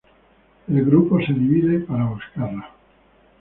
El 0.67 0.83
grupo 0.83 1.19
se 1.19 1.31
divide 1.31 1.81
para 1.81 2.05
buscarla. 2.09 2.71